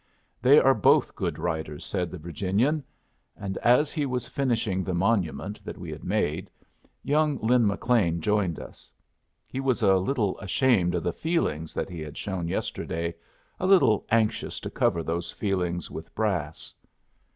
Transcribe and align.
"They 0.41 0.57
are 0.59 0.73
both 0.73 1.15
good 1.15 1.37
writers," 1.37 1.85
said 1.85 2.09
the 2.09 2.17
Virginian. 2.17 2.83
And 3.37 3.59
as 3.59 3.91
he 3.93 4.07
was 4.07 4.25
finishing 4.25 4.83
the 4.83 4.95
monument 4.95 5.63
that 5.63 5.77
we 5.77 5.91
had 5.91 6.03
made, 6.03 6.49
young 7.03 7.37
Lin 7.37 7.67
McLean 7.67 8.19
joined 8.19 8.59
us. 8.59 8.89
He 9.45 9.59
was 9.59 9.83
a 9.83 9.97
little 9.97 10.39
ashamed 10.39 10.95
of 10.95 11.03
the 11.03 11.13
feelings 11.13 11.75
that 11.75 11.87
he 11.87 12.01
had 12.01 12.17
shown 12.17 12.47
yesterday, 12.47 13.13
a 13.59 13.67
little 13.67 14.03
anxious 14.09 14.59
to 14.61 14.71
cover 14.71 15.03
those 15.03 15.31
feelings 15.31 15.91
with 15.91 16.15
brass. 16.15 16.73